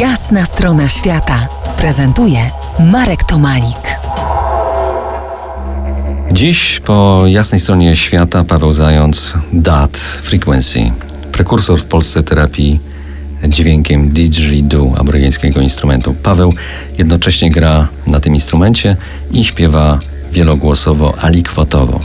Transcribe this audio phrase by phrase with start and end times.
[0.00, 2.50] Jasna strona świata prezentuje
[2.92, 3.98] Marek Tomalik.
[6.32, 10.90] Dziś po jasnej stronie świata Paweł Zając DAT Frequency,
[11.32, 12.80] prekursor w Polsce terapii
[13.48, 16.14] dźwiękiem didgeridoo, aborygeńskiego instrumentu.
[16.22, 16.54] Paweł
[16.98, 18.96] jednocześnie gra na tym instrumencie
[19.30, 20.00] i śpiewa
[20.32, 22.00] wielogłosowo, alikwotowo.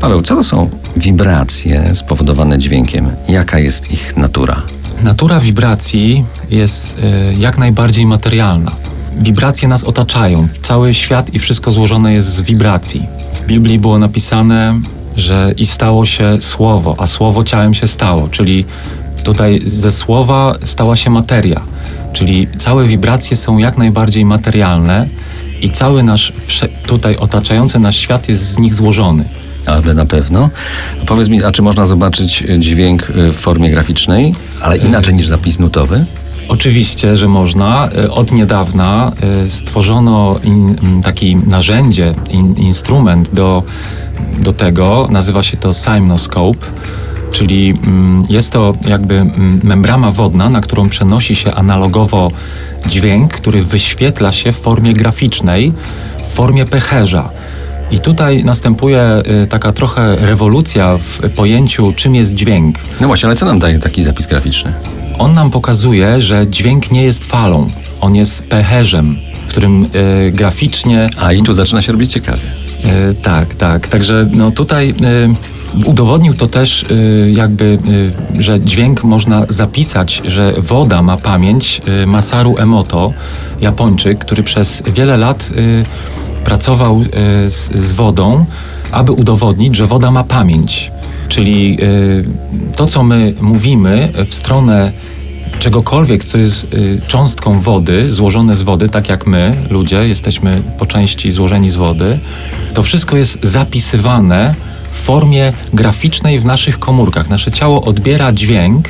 [0.00, 3.10] Paweł, co to są wibracje spowodowane dźwiękiem?
[3.28, 4.62] Jaka jest ich natura?
[5.02, 8.72] Natura wibracji jest y, jak najbardziej materialna.
[9.16, 10.48] Wibracje nas otaczają.
[10.62, 13.06] Cały świat i wszystko złożone jest z wibracji.
[13.34, 14.80] W Biblii było napisane,
[15.16, 18.64] że i stało się słowo, a słowo ciałem się stało, czyli
[19.24, 21.60] tutaj ze słowa stała się materia.
[22.12, 25.06] Czyli całe wibracje są jak najbardziej materialne
[25.60, 26.32] i cały nasz
[26.86, 29.24] tutaj otaczający nas świat jest z nich złożony.
[29.66, 30.50] Ale na pewno.
[31.06, 35.58] Powiedz mi, a czy można zobaczyć dźwięk y, w formie graficznej, ale inaczej niż zapis
[35.58, 36.04] nutowy?
[36.48, 37.88] Oczywiście, że można.
[38.04, 39.12] Y, od niedawna
[39.44, 43.62] y, stworzono in, taki narzędzie, in, instrument do,
[44.38, 45.08] do tego.
[45.10, 46.66] Nazywa się to Simnoscope,
[47.32, 47.74] czyli
[48.28, 49.26] jest to jakby
[49.62, 52.30] membrana wodna, na którą przenosi się analogowo
[52.86, 55.72] dźwięk, który wyświetla się w formie graficznej,
[56.24, 57.28] w formie pecherza.
[57.90, 62.78] I tutaj następuje y, taka trochę rewolucja w pojęciu, czym jest dźwięk.
[63.00, 64.72] No właśnie, ale co nam daje taki zapis graficzny?
[65.18, 69.16] On nam pokazuje, że dźwięk nie jest falą, on jest pecherzem,
[69.46, 71.10] w którym y, graficznie.
[71.20, 72.42] A i tu zaczyna się robić ciekawie.
[72.84, 73.86] Y, tak, tak.
[73.86, 74.94] Także no tutaj.
[75.84, 77.78] Y, udowodnił to też y, jakby,
[78.38, 81.82] y, że dźwięk można zapisać, że woda ma pamięć.
[82.06, 83.10] Masaru Emoto,
[83.60, 85.50] Japończyk, który przez wiele lat
[86.44, 88.44] pracował e, z, z wodą,
[88.92, 90.92] aby udowodnić, że woda ma pamięć.
[91.28, 94.92] Czyli e, to, co my mówimy w stronę
[95.58, 100.86] czegokolwiek, co jest e, cząstką wody, złożone z wody, tak jak my, ludzie, jesteśmy po
[100.86, 102.18] części złożeni z wody,
[102.74, 104.54] to wszystko jest zapisywane
[104.90, 107.28] w formie graficznej w naszych komórkach.
[107.28, 108.88] Nasze ciało odbiera dźwięk,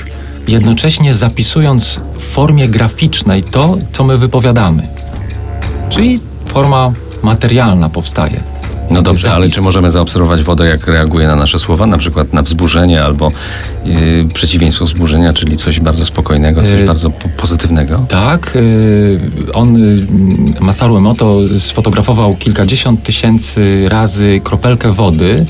[0.48, 4.88] jednocześnie zapisując w formie graficznej to, co my wypowiadamy.
[5.88, 6.92] Czyli forma
[7.22, 8.40] materialna powstaje.
[8.90, 9.36] No dobrze, zapis.
[9.36, 13.32] ale czy możemy zaobserwować wodę, jak reaguje na nasze słowa, na przykład na wzburzenie albo
[13.84, 18.04] yy, przeciwieństwo wzburzenia, czyli coś bardzo spokojnego, coś yy, bardzo po pozytywnego?
[18.08, 18.52] Tak.
[18.54, 20.06] Yy, on, y,
[20.60, 25.46] Masaru Emoto, sfotografował kilkadziesiąt tysięcy razy kropelkę wody,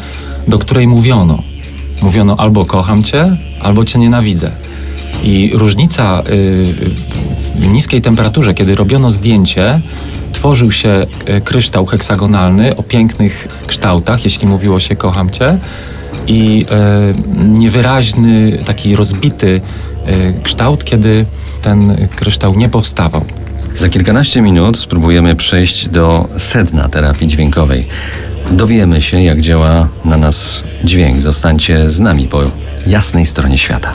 [0.48, 1.42] do której mówiono.
[2.03, 4.50] Mówiono albo kocham cię, albo cię nienawidzę.
[5.22, 6.75] I różnica y,
[7.36, 9.80] w niskiej temperaturze, kiedy robiono zdjęcie,
[10.40, 15.58] tworzył się e, kryształ heksagonalny o pięknych kształtach, jeśli mówiło się kocham cię,
[16.26, 17.14] i e,
[17.58, 19.60] niewyraźny, taki rozbity
[20.06, 21.24] e, kształt, kiedy
[21.62, 23.24] ten kryształ nie powstawał.
[23.74, 27.86] Za kilkanaście minut spróbujemy przejść do sedna terapii dźwiękowej.
[28.50, 31.22] Dowiemy się, jak działa na nas dźwięk.
[31.22, 32.42] Zostańcie z nami po
[32.86, 33.94] jasnej stronie świata.